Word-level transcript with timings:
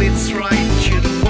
its 0.00 0.32
right. 0.32 0.88
You 0.88 1.23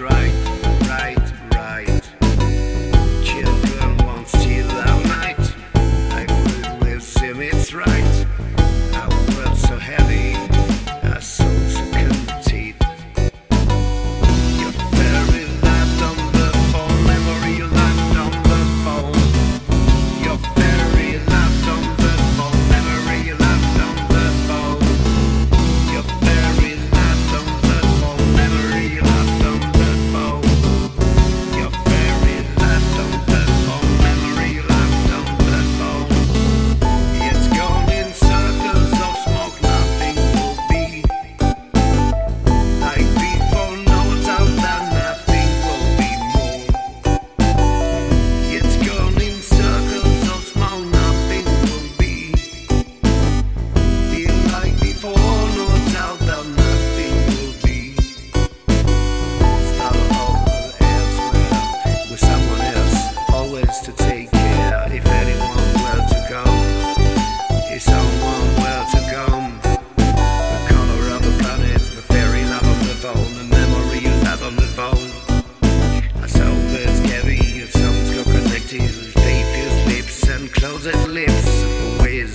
right. 0.00 0.31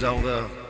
Salvador. 0.07 0.66